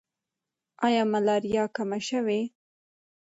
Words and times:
آیا 0.85 1.03
ملاریا 1.13 1.63
کمه 1.75 1.99
شوې؟ 2.07 2.41